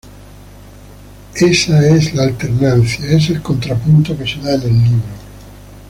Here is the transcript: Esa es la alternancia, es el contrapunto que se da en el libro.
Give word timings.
Esa 1.35 1.87
es 1.95 2.15
la 2.15 2.23
alternancia, 2.23 3.05
es 3.15 3.29
el 3.29 3.39
contrapunto 3.43 4.17
que 4.17 4.25
se 4.25 4.39
da 4.41 4.55
en 4.55 4.61
el 4.63 4.83
libro. 4.83 5.03